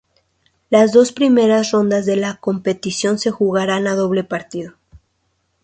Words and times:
Las 0.71 0.93
dos 0.93 1.11
primeras 1.11 1.69
rondas 1.69 2.07
de 2.07 2.15
la 2.15 2.37
competición 2.37 3.19
se 3.19 3.29
jugarán 3.29 3.85
a 3.85 3.93
doble 3.93 4.23
partido. 4.23 4.73